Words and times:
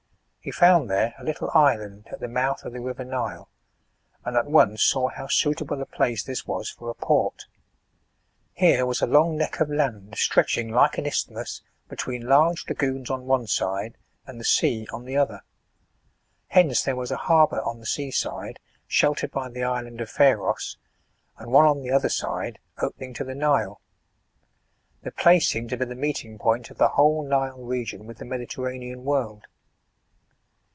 He 0.43 0.49
found 0.49 0.89
there 0.89 1.13
a 1.19 1.23
little 1.23 1.51
island, 1.53 2.07
at 2.11 2.19
the 2.19 2.27
mouth 2.27 2.63
of 2.65 2.73
the 2.73 2.81
river 2.81 3.05
Nile, 3.05 3.47
and 4.25 4.35
at 4.35 4.47
once 4.47 4.81
saw 4.81 5.09
how 5.09 5.27
suitable 5.27 5.79
a 5.79 5.85
place 5.85 6.23
this 6.23 6.47
was 6.47 6.67
for 6.67 6.89
a 6.89 6.95
port. 6.95 7.45
Here 8.55 8.87
was 8.87 9.03
a 9.03 9.05
long 9.05 9.37
neck 9.37 9.59
of 9.59 9.69
land 9.69 10.15
stretching, 10.17 10.69
like 10.71 10.97
an 10.97 11.05
isthmus, 11.05 11.61
between 11.87 12.25
large 12.25 12.67
lagoons 12.67 13.11
on 13.11 13.27
one 13.27 13.45
side, 13.45 13.99
and 14.25 14.39
the 14.39 14.43
sea 14.43 14.87
on 14.91 15.05
the 15.05 15.13
o^her. 15.13 15.41
Hence 16.47 16.81
there 16.81 16.95
was 16.95 17.11
a 17.11 17.17
harbour 17.17 17.61
on 17.61 17.79
the 17.79 17.85
sea 17.85 18.09
side, 18.09 18.59
sheltered 18.87 19.29
by 19.29 19.47
the 19.47 19.63
island 19.63 20.01
of 20.01 20.09
Pharos, 20.09 20.75
and 21.37 21.51
one 21.51 21.67
on 21.67 21.83
the 21.83 21.91
other 21.91 22.09
ide, 22.27 22.57
opening 22.79 23.13
to 23.13 23.23
the 23.23 23.35
Nile. 23.35 23.79
The 25.03 25.11
place 25.11 25.47
seemed 25.47 25.69
to 25.69 25.77
be 25.77 25.85
the 25.85 25.93
meeting 25.93 26.39
point 26.39 26.71
of 26.71 26.79
the 26.79 26.87
whole 26.89 27.21
Nile 27.23 27.61
region, 27.61 28.07
with 28.07 28.17
the 28.17 28.25
Medi 28.25 28.47
terranean 28.47 29.03
world. 29.03 29.45